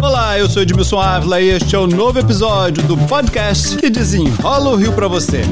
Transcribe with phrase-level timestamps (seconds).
[0.00, 4.70] Olá, eu sou Edmilson Ávila e este é o novo episódio do podcast que desenrola
[4.70, 5.42] o Rio para você.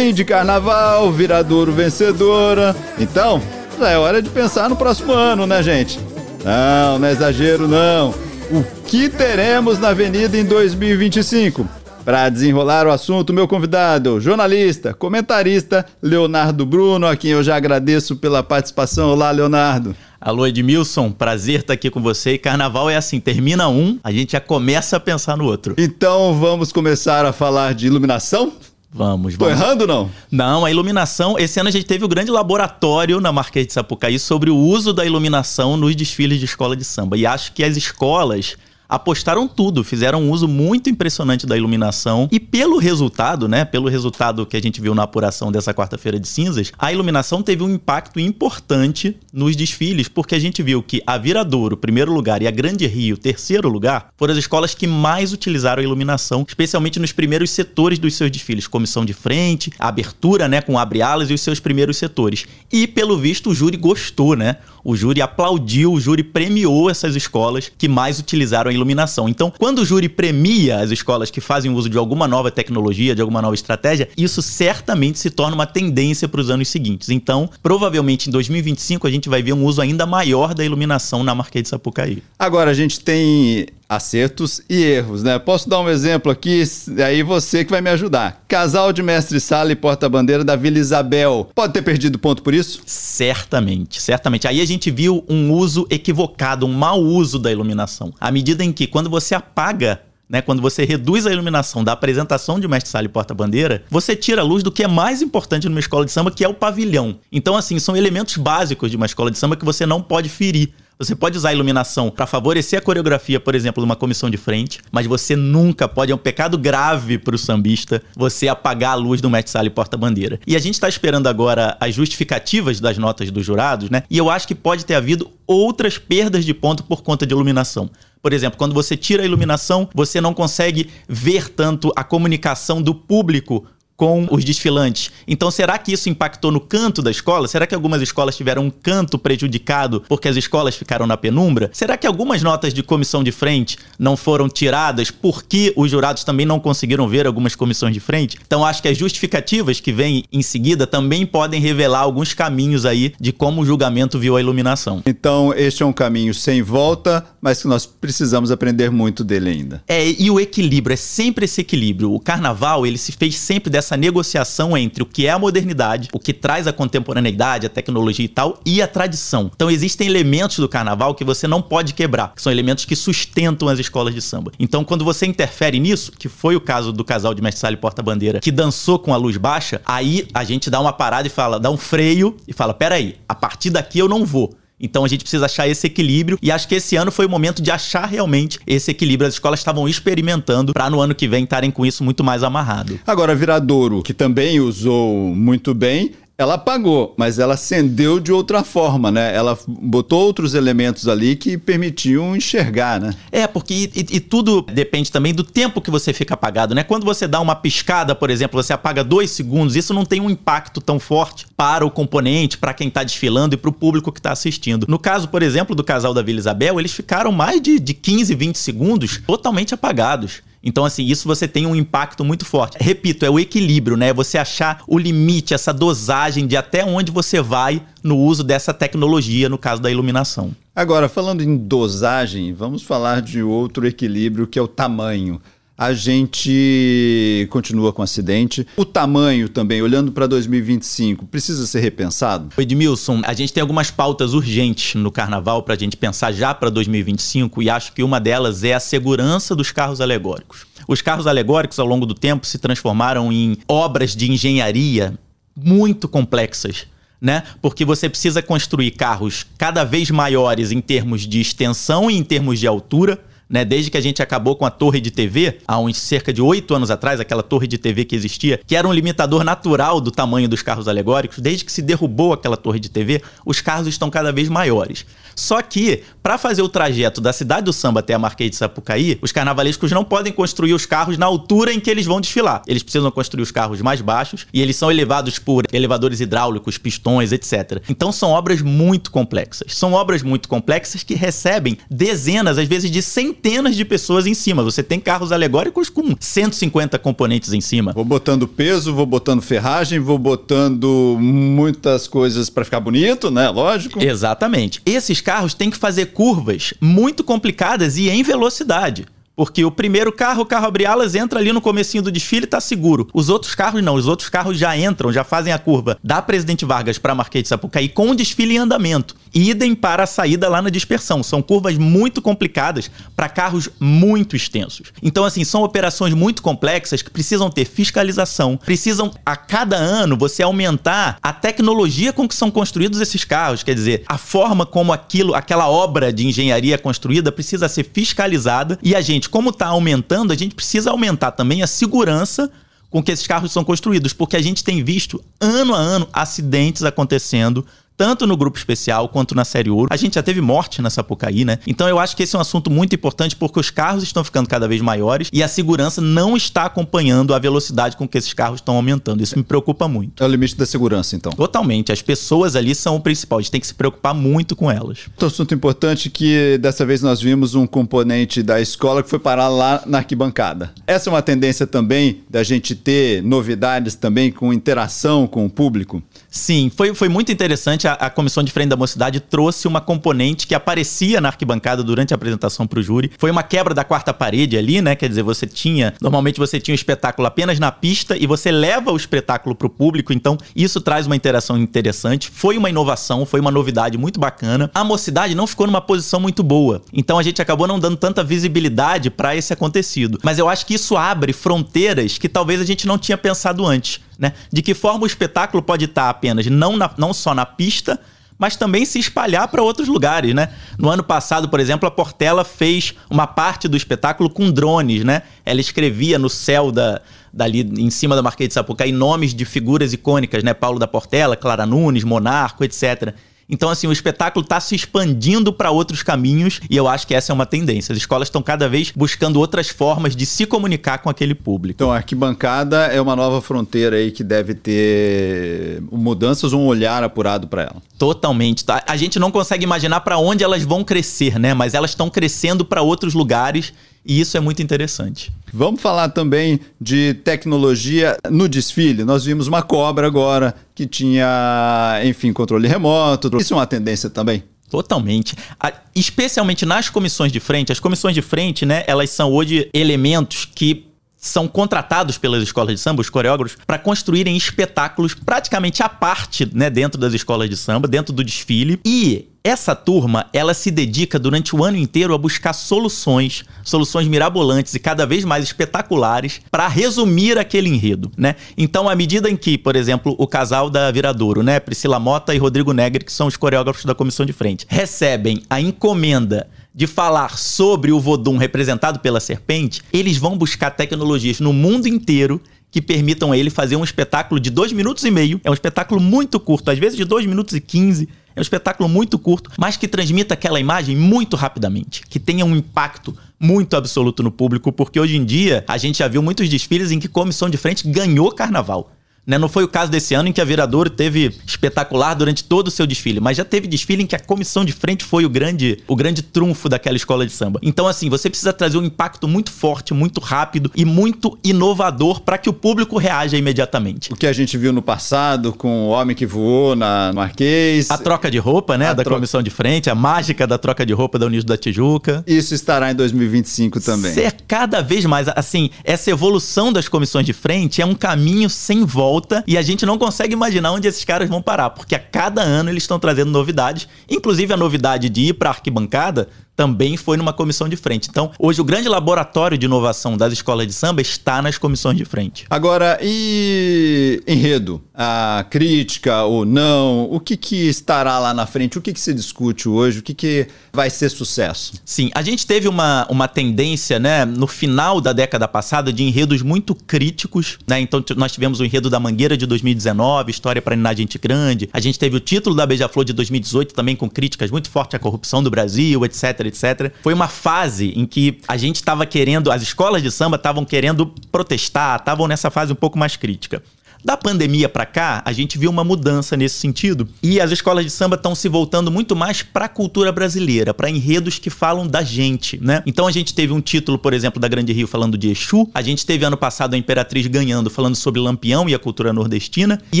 [0.00, 2.74] Fim de carnaval, viradouro vencedora.
[2.98, 3.38] Então,
[3.78, 6.00] já é hora de pensar no próximo ano, né, gente?
[6.42, 8.14] Não, não é exagero, não.
[8.50, 11.68] O que teremos na Avenida em 2025?
[12.02, 18.16] Para desenrolar o assunto, meu convidado, jornalista, comentarista, Leonardo Bruno, a quem eu já agradeço
[18.16, 19.10] pela participação.
[19.10, 19.94] Olá, Leonardo.
[20.18, 22.32] Alô Edmilson, prazer estar aqui com você.
[22.32, 25.74] E carnaval é assim, termina um, a gente já começa a pensar no outro.
[25.76, 28.54] Então vamos começar a falar de iluminação?
[28.92, 29.60] Vamos, Tô vamos.
[29.60, 30.10] errando ou não?
[30.30, 34.18] Não, a iluminação, esse ano a gente teve o grande laboratório na Marquês de Sapucaí
[34.18, 37.16] sobre o uso da iluminação nos desfiles de escola de samba.
[37.16, 38.56] E acho que as escolas
[38.90, 44.44] apostaram tudo, fizeram um uso muito impressionante da iluminação e pelo resultado, né, pelo resultado
[44.44, 48.18] que a gente viu na apuração dessa quarta-feira de cinzas, a iluminação teve um impacto
[48.18, 52.86] importante nos desfiles, porque a gente viu que a Viradouro, primeiro lugar, e a Grande
[52.86, 57.98] Rio, terceiro lugar, foram as escolas que mais utilizaram a iluminação, especialmente nos primeiros setores
[57.98, 62.46] dos seus desfiles, comissão de frente, abertura, né, com abre-alas e os seus primeiros setores.
[62.72, 64.56] E pelo visto o júri gostou, né?
[64.82, 69.28] O júri aplaudiu, o júri premiou essas escolas que mais utilizaram a iluminação.
[69.28, 73.20] Então, quando o júri premia as escolas que fazem uso de alguma nova tecnologia, de
[73.20, 77.08] alguma nova estratégia, isso certamente se torna uma tendência para os anos seguintes.
[77.08, 81.34] Então, provavelmente em 2025 a gente vai ver um uso ainda maior da iluminação na
[81.34, 82.22] Marquês de Sapucaí.
[82.38, 85.36] Agora a gente tem acertos e erros, né?
[85.36, 86.62] Posso dar um exemplo aqui,
[87.04, 88.44] aí você que vai me ajudar.
[88.46, 91.50] Casal de mestre-sala e porta-bandeira da Vila Isabel.
[91.52, 92.80] Pode ter perdido ponto por isso?
[92.86, 94.46] Certamente, certamente.
[94.46, 98.14] Aí a gente viu um uso equivocado, um mau uso da iluminação.
[98.20, 102.60] À medida em que, quando você apaga né, quando você reduz a iluminação da apresentação
[102.60, 106.04] de mestre-sala e porta-bandeira, você tira a luz do que é mais importante numa escola
[106.04, 107.18] de samba, que é o pavilhão.
[107.32, 110.72] Então, assim, são elementos básicos de uma escola de samba que você não pode ferir.
[111.00, 114.36] Você pode usar a iluminação para favorecer a coreografia, por exemplo, de uma comissão de
[114.36, 118.96] frente, mas você nunca pode, é um pecado grave para o sambista, você apagar a
[118.96, 120.38] luz do mestre sala e porta-bandeira.
[120.46, 124.02] E a gente está esperando agora as justificativas das notas dos jurados, né?
[124.10, 127.90] E eu acho que pode ter havido outras perdas de ponto por conta de iluminação.
[128.22, 132.94] Por exemplo, quando você tira a iluminação, você não consegue ver tanto a comunicação do
[132.94, 133.64] público
[134.00, 135.10] com os desfilantes.
[135.28, 137.46] Então, será que isso impactou no canto da escola?
[137.46, 141.68] Será que algumas escolas tiveram um canto prejudicado porque as escolas ficaram na penumbra?
[141.74, 146.46] Será que algumas notas de comissão de frente não foram tiradas porque os jurados também
[146.46, 148.38] não conseguiram ver algumas comissões de frente?
[148.46, 153.12] Então, acho que as justificativas que vêm em seguida também podem revelar alguns caminhos aí
[153.20, 155.02] de como o julgamento viu a iluminação.
[155.04, 159.84] Então, este é um caminho sem volta, mas que nós precisamos aprender muito dele ainda.
[159.86, 162.14] É, e o equilíbrio, é sempre esse equilíbrio.
[162.14, 166.18] O carnaval, ele se fez sempre dessa negociação entre o que é a modernidade, o
[166.18, 169.50] que traz a contemporaneidade, a tecnologia e tal, e a tradição.
[169.54, 173.68] Então existem elementos do carnaval que você não pode quebrar, que são elementos que sustentam
[173.68, 174.52] as escolas de samba.
[174.58, 177.76] Então quando você interfere nisso, que foi o caso do casal de Mestre Sala e
[177.76, 181.58] Porta-Bandeira, que dançou com a luz baixa, aí a gente dá uma parada e fala,
[181.58, 184.54] dá um freio e fala, peraí, a partir daqui eu não vou.
[184.80, 187.60] Então a gente precisa achar esse equilíbrio e acho que esse ano foi o momento
[187.60, 189.28] de achar realmente esse equilíbrio.
[189.28, 192.98] As escolas estavam experimentando para no ano que vem estarem com isso muito mais amarrado.
[193.06, 199.10] Agora, Viradouro, que também usou muito bem, ela apagou, mas ela acendeu de outra forma,
[199.10, 199.36] né?
[199.36, 203.12] Ela botou outros elementos ali que permitiam enxergar, né?
[203.30, 206.82] É, porque e, e- tudo depende também do tempo que você fica apagado, né?
[206.82, 210.30] Quando você dá uma piscada, por exemplo, você apaga dois segundos, isso não tem um
[210.30, 214.22] impacto tão forte para o componente, para quem tá desfilando e para o público que
[214.22, 214.86] tá assistindo.
[214.88, 218.34] No caso, por exemplo, do casal da Vila Isabel, eles ficaram mais de, de 15,
[218.34, 220.40] 20 segundos totalmente apagados.
[220.62, 222.76] Então, assim, isso você tem um impacto muito forte.
[222.78, 224.12] Repito, é o equilíbrio, né?
[224.12, 229.48] Você achar o limite, essa dosagem de até onde você vai no uso dessa tecnologia,
[229.48, 230.54] no caso da iluminação.
[230.76, 235.40] Agora, falando em dosagem, vamos falar de outro equilíbrio que é o tamanho.
[235.80, 238.66] A gente continua com acidente.
[238.76, 242.50] O tamanho também, olhando para 2025, precisa ser repensado?
[242.60, 246.68] Edmilson, a gente tem algumas pautas urgentes no carnaval para a gente pensar já para
[246.68, 250.66] 2025 e acho que uma delas é a segurança dos carros alegóricos.
[250.86, 255.18] Os carros alegóricos, ao longo do tempo, se transformaram em obras de engenharia
[255.56, 256.86] muito complexas.
[257.18, 257.42] Né?
[257.62, 262.60] Porque você precisa construir carros cada vez maiores em termos de extensão e em termos
[262.60, 263.18] de altura
[263.50, 263.64] né?
[263.64, 266.72] Desde que a gente acabou com a torre de TV, há uns cerca de oito
[266.74, 270.48] anos atrás, aquela torre de TV que existia, que era um limitador natural do tamanho
[270.48, 274.30] dos carros alegóricos, desde que se derrubou aquela torre de TV, os carros estão cada
[274.30, 275.04] vez maiores.
[275.34, 279.18] Só que, para fazer o trajeto da cidade do samba até a Marquês de Sapucaí,
[279.22, 282.62] os carnavalescos não podem construir os carros na altura em que eles vão desfilar.
[282.66, 287.32] Eles precisam construir os carros mais baixos e eles são elevados por elevadores hidráulicos, pistões,
[287.32, 287.82] etc.
[287.88, 289.74] Então são obras muito complexas.
[289.74, 293.39] São obras muito complexas que recebem dezenas, às vezes de centenas
[293.76, 294.62] de pessoas em cima.
[294.62, 297.92] Você tem carros alegóricos com 150 componentes em cima.
[297.92, 303.48] Vou botando peso, vou botando ferragem, vou botando muitas coisas para ficar bonito, né?
[303.48, 304.02] Lógico.
[304.02, 304.80] Exatamente.
[304.84, 309.06] Esses carros têm que fazer curvas muito complicadas e em velocidade.
[309.40, 312.46] Porque o primeiro carro, o carro abre alas, entra ali no comecinho do desfile e
[312.46, 313.08] tá seguro.
[313.14, 316.66] Os outros carros não, os outros carros já entram, já fazem a curva da Presidente
[316.66, 319.16] Vargas para Marquês de Sapucaí com o desfile em andamento.
[319.32, 321.22] Idem para a saída lá na dispersão.
[321.22, 324.92] São curvas muito complicadas para carros muito extensos.
[325.02, 330.42] Então, assim, são operações muito complexas que precisam ter fiscalização, precisam a cada ano você
[330.42, 333.62] aumentar a tecnologia com que são construídos esses carros.
[333.62, 338.94] Quer dizer, a forma como aquilo, aquela obra de engenharia construída precisa ser fiscalizada e
[338.94, 342.50] a gente como está aumentando, a gente precisa aumentar também a segurança
[342.90, 346.82] com que esses carros são construídos, porque a gente tem visto ano a ano acidentes
[346.82, 347.64] acontecendo
[348.00, 349.88] tanto no grupo especial quanto na série ouro.
[349.92, 351.58] A gente já teve morte na Sapucaí, né?
[351.66, 354.48] Então eu acho que esse é um assunto muito importante porque os carros estão ficando
[354.48, 358.60] cada vez maiores e a segurança não está acompanhando a velocidade com que esses carros
[358.60, 359.22] estão aumentando.
[359.22, 360.24] Isso me preocupa muito.
[360.24, 361.30] É o limite da segurança, então.
[361.32, 361.92] Totalmente.
[361.92, 363.38] As pessoas ali são o principal.
[363.38, 365.00] A gente tem que se preocupar muito com elas.
[365.08, 369.48] Outro assunto importante que dessa vez nós vimos um componente da escola que foi parar
[369.48, 370.72] lá na arquibancada.
[370.86, 376.02] Essa é uma tendência também da gente ter novidades também com interação com o público.
[376.30, 377.86] Sim, foi, foi muito interessante.
[377.90, 382.14] A, a, Comissão de Frente da Mocidade trouxe uma componente que aparecia na arquibancada durante
[382.14, 383.10] a apresentação para o júri.
[383.18, 384.94] Foi uma quebra da quarta parede ali, né?
[384.94, 385.94] Quer dizer, você tinha.
[386.00, 389.70] Normalmente você tinha o espetáculo apenas na pista e você leva o espetáculo para o
[389.70, 392.30] público, então isso traz uma interação interessante.
[392.30, 394.70] Foi uma inovação, foi uma novidade muito bacana.
[394.72, 398.22] A mocidade não ficou numa posição muito boa, então a gente acabou não dando tanta
[398.22, 400.18] visibilidade para esse acontecido.
[400.22, 404.00] Mas eu acho que isso abre fronteiras que talvez a gente não tinha pensado antes
[404.20, 404.34] né?
[404.52, 407.98] De que forma o espetáculo pode estar apenas não, na, não só na pista,
[408.38, 410.50] mas também se espalhar para outros lugares, né?
[410.78, 415.22] No ano passado, por exemplo, a Portela fez uma parte do espetáculo com drones, né?
[415.44, 417.00] Ela escrevia no céu da,
[417.32, 420.52] dali em cima da Marquês de Sapucaí nomes de figuras icônicas, né?
[420.52, 423.14] Paulo da Portela, Clara Nunes, Monarco, etc.
[423.50, 427.32] Então, assim, o espetáculo está se expandindo para outros caminhos e eu acho que essa
[427.32, 427.92] é uma tendência.
[427.92, 431.76] As escolas estão cada vez buscando outras formas de se comunicar com aquele público.
[431.76, 437.02] Então, a arquibancada é uma nova fronteira aí que deve ter mudanças ou um olhar
[437.02, 437.76] apurado para ela.
[437.98, 438.64] Totalmente.
[438.64, 438.82] Tá?
[438.86, 441.52] A gente não consegue imaginar para onde elas vão crescer, né?
[441.52, 443.72] Mas elas estão crescendo para outros lugares
[444.04, 445.32] e isso é muito interessante.
[445.52, 449.04] Vamos falar também de tecnologia no desfile.
[449.04, 453.30] Nós vimos uma cobra agora que tinha, enfim, controle remoto.
[453.38, 454.44] Isso é uma tendência também?
[454.70, 455.34] Totalmente.
[455.58, 457.72] A, especialmente nas comissões de frente.
[457.72, 460.86] As comissões de frente, né, elas são hoje elementos que
[461.20, 466.70] são contratados pelas escolas de samba, os coreógrafos, para construírem espetáculos praticamente à parte, né,
[466.70, 468.80] dentro das escolas de samba, dentro do desfile.
[468.86, 474.74] E essa turma, ela se dedica durante o ano inteiro a buscar soluções, soluções mirabolantes
[474.74, 478.36] e cada vez mais espetaculares para resumir aquele enredo, né?
[478.56, 482.38] Então, à medida em que, por exemplo, o casal da Viradouro, né, Priscila Mota e
[482.38, 487.36] Rodrigo Negri, que são os coreógrafos da comissão de frente, recebem a encomenda de falar
[487.36, 493.32] sobre o Vodun representado pela serpente, eles vão buscar tecnologias no mundo inteiro que permitam
[493.32, 495.40] a ele fazer um espetáculo de dois minutos e meio.
[495.42, 498.08] É um espetáculo muito curto, às vezes de dois minutos e quinze.
[498.40, 502.56] É um espetáculo muito curto, mas que transmita aquela imagem muito rapidamente, que tenha um
[502.56, 506.90] impacto muito absoluto no público, porque hoje em dia a gente já viu muitos desfiles
[506.90, 508.90] em que comissão de frente ganhou carnaval.
[509.26, 509.38] Né?
[509.38, 512.70] Não foi o caso desse ano em que a Viradouro teve espetacular durante todo o
[512.70, 515.78] seu desfile, mas já teve desfile em que a comissão de frente foi o grande,
[515.86, 517.60] o grande trunfo daquela escola de samba.
[517.62, 522.38] Então, assim, você precisa trazer um impacto muito forte, muito rápido e muito inovador para
[522.38, 524.12] que o público reaja imediatamente.
[524.12, 527.90] O que a gente viu no passado com o homem que voou na Marquês.
[527.90, 528.88] A troca de roupa, né?
[528.88, 532.24] A da comissão de frente, a mágica da troca de roupa da Unidos da Tijuca.
[532.26, 534.12] Isso estará em 2025 também.
[534.12, 538.84] Ser cada vez mais, assim, essa evolução das comissões de frente é um caminho sem
[538.84, 541.98] volta volta e a gente não consegue imaginar onde esses caras vão parar, porque a
[541.98, 546.28] cada ano eles estão trazendo novidades, inclusive a novidade de ir para arquibancada
[546.60, 548.10] também foi numa comissão de frente.
[548.10, 552.04] Então, hoje o grande laboratório de inovação das escolas de samba está nas comissões de
[552.04, 552.44] frente.
[552.50, 554.82] Agora, e enredo?
[554.94, 557.10] A crítica ou não?
[557.10, 558.76] O que, que estará lá na frente?
[558.76, 560.00] O que, que se discute hoje?
[560.00, 561.80] O que, que vai ser sucesso?
[561.82, 566.42] Sim, a gente teve uma, uma tendência, né, no final da década passada, de enredos
[566.42, 567.80] muito críticos, né?
[567.80, 571.70] Então, nós tivemos o enredo da Mangueira de 2019, História para Ninar Gente Grande.
[571.72, 574.98] A gente teve o título da Beija-Flor de 2018 também com críticas muito fortes à
[574.98, 576.92] corrupção do Brasil, etc, etc.
[577.02, 581.06] Foi uma fase em que a gente estava querendo, as escolas de samba estavam querendo
[581.32, 583.62] protestar, estavam nessa fase um pouco mais crítica.
[584.04, 587.08] Da pandemia para cá, a gente viu uma mudança nesse sentido.
[587.22, 590.88] E as escolas de samba estão se voltando muito mais para a cultura brasileira, para
[590.88, 592.82] enredos que falam da gente, né?
[592.86, 595.68] Então a gente teve um título, por exemplo, da Grande Rio falando de Exu.
[595.74, 599.80] A gente teve ano passado a Imperatriz ganhando, falando sobre Lampião e a cultura nordestina.
[599.92, 600.00] E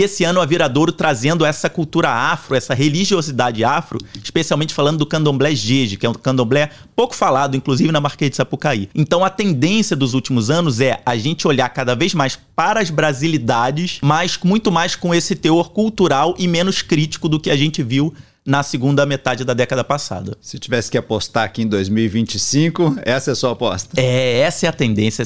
[0.00, 5.54] esse ano a Viradouro trazendo essa cultura afro, essa religiosidade afro, especialmente falando do candomblé
[5.54, 8.88] jeje, que é um candomblé pouco falado, inclusive na Marquês de Sapucaí.
[8.94, 12.90] Então a tendência dos últimos anos é a gente olhar cada vez mais para as
[12.90, 17.82] brasilidades mas muito mais com esse teor cultural e menos crítico do que a gente
[17.82, 18.12] viu
[18.44, 20.36] na segunda metade da década passada.
[20.42, 23.98] Se tivesse que apostar aqui em 2025, essa é a sua aposta?
[23.98, 25.24] É, essa é a tendência.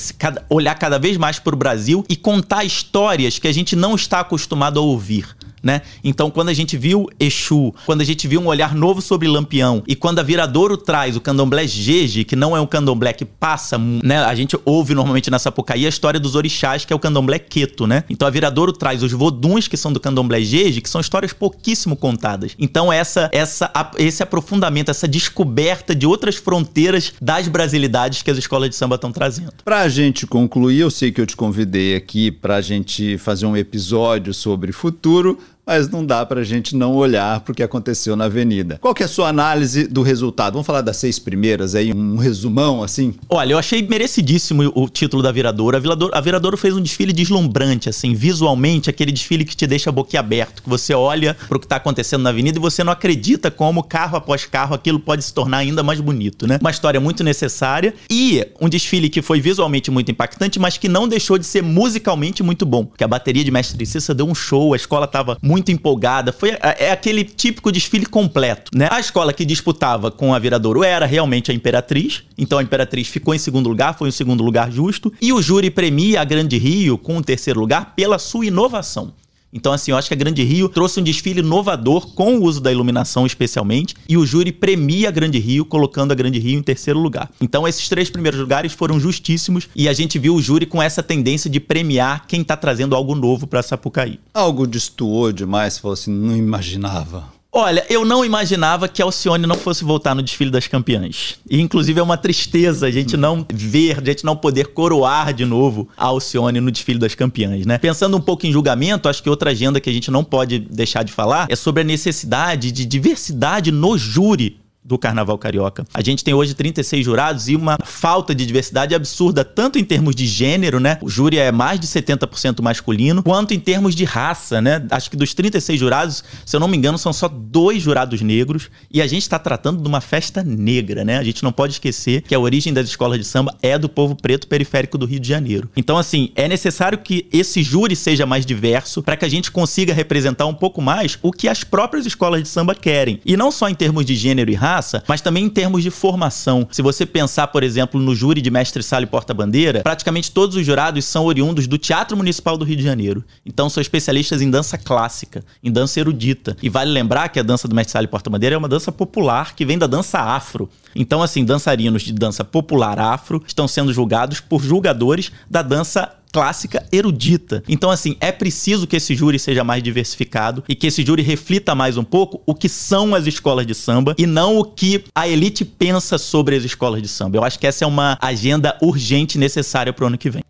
[0.48, 4.20] Olhar cada vez mais para o Brasil e contar histórias que a gente não está
[4.20, 5.26] acostumado a ouvir
[5.64, 5.80] né?
[6.04, 9.82] Então, quando a gente viu Exu, quando a gente viu um olhar novo sobre Lampião
[9.88, 13.78] e quando a Viradouro traz o candomblé Jeje, que não é um candomblé que passa,
[13.78, 14.18] né?
[14.18, 17.86] A gente ouve normalmente na Sapucaí a história dos orixás, que é o candomblé Queto,
[17.86, 18.04] né?
[18.10, 21.96] Então, a Viradouro traz os voduns, que são do candomblé Jeje, que são histórias pouquíssimo
[21.96, 22.54] contadas.
[22.58, 28.68] Então, essa, essa, esse aprofundamento, essa descoberta de outras fronteiras das brasilidades que as escolas
[28.68, 29.52] de samba estão trazendo.
[29.64, 34.34] Pra gente concluir, eu sei que eu te convidei aqui pra gente fazer um episódio
[34.34, 38.24] sobre futuro, mas não dá para a gente não olhar para o que aconteceu na
[38.24, 38.78] Avenida.
[38.80, 40.54] Qual que é a sua análise do resultado?
[40.54, 43.14] Vamos falar das seis primeiras aí, um resumão assim?
[43.28, 45.76] Olha, eu achei merecidíssimo o título da Viradouro.
[45.76, 49.90] A Viradouro, a Viradouro fez um desfile deslumbrante, assim, visualmente, aquele desfile que te deixa
[49.90, 53.50] boquiaberto, que você olha para o que está acontecendo na Avenida e você não acredita
[53.50, 56.58] como carro após carro aquilo pode se tornar ainda mais bonito, né?
[56.60, 61.08] Uma história muito necessária e um desfile que foi visualmente muito impactante, mas que não
[61.08, 62.84] deixou de ser musicalmente muito bom.
[62.84, 66.32] Porque a bateria de Mestre Cissa deu um show, a escola estava muito muito empolgada.
[66.32, 68.88] Foi é, é aquele típico desfile completo, né?
[68.90, 72.24] A escola que disputava com a Viradouro era realmente a Imperatriz.
[72.36, 75.12] Então a Imperatriz ficou em segundo lugar, foi um segundo lugar justo.
[75.22, 79.12] E o júri premia a Grande Rio com o terceiro lugar pela sua inovação.
[79.54, 82.60] Então, assim, eu acho que a Grande Rio trouxe um desfile inovador com o uso
[82.60, 86.62] da iluminação, especialmente, e o júri premia a Grande Rio, colocando a Grande Rio em
[86.62, 87.30] terceiro lugar.
[87.40, 91.04] Então, esses três primeiros lugares foram justíssimos e a gente viu o júri com essa
[91.04, 94.18] tendência de premiar quem está trazendo algo novo para Sapucaí.
[94.34, 97.33] Algo destoou demais, falou assim, não imaginava.
[97.56, 101.38] Olha, eu não imaginava que Alcione não fosse voltar no desfile das campeãs.
[101.48, 105.44] E, inclusive, é uma tristeza a gente não ver, a gente não poder coroar de
[105.44, 107.78] novo a Alcione no desfile das campeãs, né?
[107.78, 111.04] Pensando um pouco em julgamento, acho que outra agenda que a gente não pode deixar
[111.04, 115.86] de falar é sobre a necessidade de diversidade no júri do Carnaval Carioca.
[115.94, 120.14] A gente tem hoje 36 jurados e uma falta de diversidade absurda, tanto em termos
[120.14, 120.98] de gênero, né?
[121.00, 124.84] O júri é mais de 70% masculino, quanto em termos de raça, né?
[124.90, 128.68] Acho que dos 36 jurados, se eu não me engano, são só dois jurados negros
[128.90, 131.16] e a gente está tratando de uma festa negra, né?
[131.16, 134.14] A gente não pode esquecer que a origem das escolas de samba é do povo
[134.14, 135.70] preto periférico do Rio de Janeiro.
[135.74, 139.94] Então, assim, é necessário que esse júri seja mais diverso para que a gente consiga
[139.94, 143.20] representar um pouco mais o que as próprias escolas de samba querem.
[143.24, 144.73] E não só em termos de gênero e raça,
[145.06, 146.66] mas também em termos de formação.
[146.70, 150.64] Se você pensar, por exemplo, no júri de mestre sala e porta-bandeira, praticamente todos os
[150.64, 153.24] jurados são oriundos do Teatro Municipal do Rio de Janeiro.
[153.44, 156.56] Então são especialistas em dança clássica, em dança erudita.
[156.62, 159.54] E vale lembrar que a dança do mestre sala e porta-bandeira é uma dança popular
[159.54, 160.68] que vem da dança afro.
[160.94, 166.84] Então, assim, dançarinos de dança popular afro estão sendo julgados por julgadores da dança clássica
[166.90, 167.62] erudita.
[167.68, 171.76] Então, assim, é preciso que esse júri seja mais diversificado e que esse júri reflita
[171.76, 175.28] mais um pouco o que são as escolas de samba e não o que a
[175.28, 177.36] elite pensa sobre as escolas de samba.
[177.36, 180.43] Eu acho que essa é uma agenda urgente necessária para o ano que vem.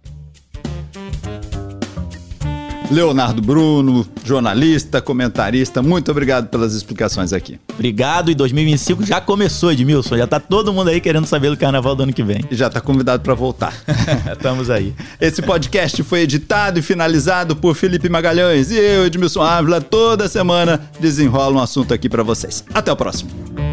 [2.91, 7.59] Leonardo Bruno, jornalista, comentarista, muito obrigado pelas explicações aqui.
[7.73, 10.17] Obrigado, e 2025 já começou, Edmilson.
[10.17, 12.45] Já tá todo mundo aí querendo saber do carnaval do ano que vem.
[12.51, 13.75] E já tá convidado para voltar.
[14.33, 14.95] Estamos aí.
[15.21, 20.81] Esse podcast foi editado e finalizado por Felipe Magalhães e eu, Edmilson Ávila, toda semana
[21.01, 22.65] desenrola um assunto aqui para vocês.
[22.75, 23.64] Até o próximo.